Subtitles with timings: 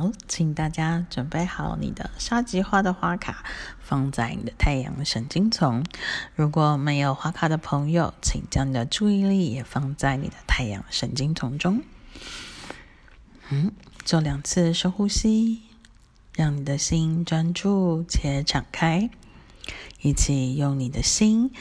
[0.00, 3.44] 好，请大家准备好你的沙棘花的花卡，
[3.80, 5.84] 放在你的太阳神经丛。
[6.34, 11.82] 如果没有花卡的朋友，请将你的注意力也放在你的太阳神经丛中。
[13.50, 13.72] 嗯，
[14.02, 15.64] 做两次深呼吸，
[16.34, 19.10] 让你的心专注且敞开。
[20.00, 21.52] 一起用你的心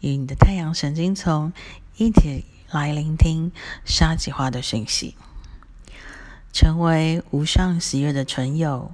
[0.00, 1.52] 与你的太阳神经丛
[1.98, 3.52] 一起来聆听
[3.84, 5.14] 沙棘花的讯息。
[6.54, 8.92] 成为无上喜悦的纯友，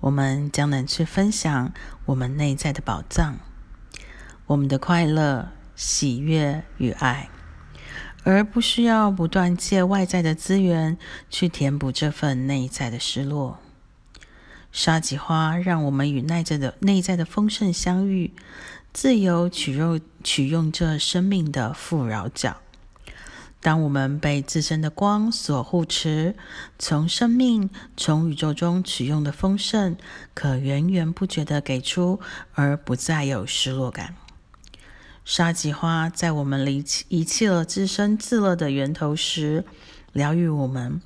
[0.00, 1.72] 我们将能去分享
[2.04, 3.38] 我们内在的宝藏，
[4.46, 7.28] 我们的快乐、喜悦与爱，
[8.24, 10.98] 而不需要不断借外在的资源
[11.30, 13.60] 去填补这份内在的失落。
[14.72, 18.34] 沙棘花让我们与内在的内在的丰盛相遇，
[18.92, 22.56] 自由取用取用这生命的富饶角。
[23.66, 26.36] 当我们被自身的光所护持，
[26.78, 29.96] 从生命、从宇宙中取用的丰盛，
[30.34, 32.20] 可源源不绝的给出，
[32.54, 34.14] 而不再有失落感。
[35.24, 39.64] 沙棘花在我们离弃遗弃了自身自乐的源头时，
[40.12, 41.02] 疗愈我们，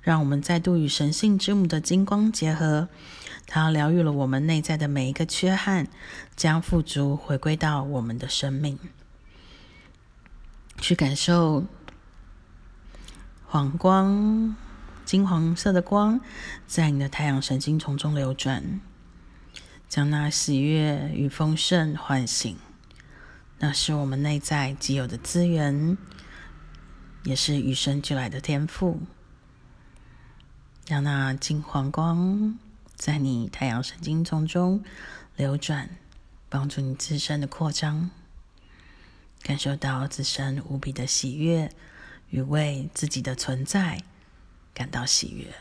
[0.00, 2.88] 让我们再度与神性之母的金光结合。
[3.46, 5.86] 它疗愈了我们内在的每一个缺憾，
[6.34, 8.78] 将富足回归到我们的生命，
[10.80, 11.66] 去感受。
[13.50, 14.54] 黄光，
[15.06, 16.20] 金黄色的光，
[16.66, 18.78] 在你的太阳神经丛中流转，
[19.88, 22.54] 将那喜悦与丰盛唤醒。
[23.58, 25.96] 那是我们内在既有的资源，
[27.24, 29.00] 也是与生俱来的天赋。
[30.86, 32.58] 让那金黄光
[32.96, 34.84] 在你太阳神经丛中
[35.36, 35.88] 流转，
[36.50, 38.10] 帮助你自身的扩张，
[39.42, 41.72] 感受到自身无比的喜悦。
[42.30, 44.02] 与为自己的存在
[44.74, 45.54] 感到喜悦，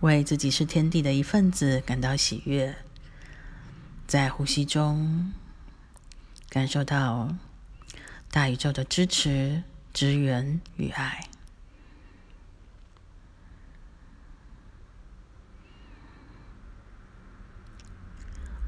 [0.00, 2.76] 为自己是天地的一份子感到喜悦，
[4.06, 5.32] 在呼吸中
[6.48, 7.34] 感受到
[8.30, 9.62] 大宇宙的支持、
[9.92, 11.28] 支援与爱。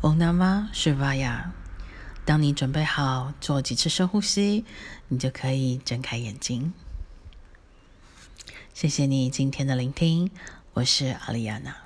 [0.02, 1.63] Om Namah Shivaya。
[2.26, 4.64] 当你准备好做几次深呼吸，
[5.08, 6.72] 你就可以睁开眼睛。
[8.72, 10.30] 谢谢你今天的聆听，
[10.72, 11.83] 我是阿丽亚娜。